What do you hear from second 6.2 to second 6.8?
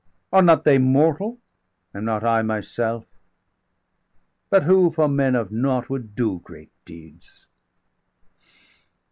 great